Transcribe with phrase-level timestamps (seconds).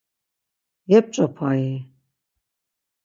[0.91, 1.63] Yep̌ç̌opai?